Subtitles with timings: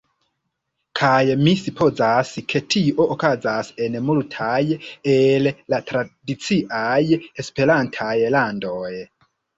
[0.99, 4.57] Kaj mi supozas ke tio okazas en multaj
[5.17, 6.99] el la tradiciaj
[7.45, 8.89] Esperantaj landoj.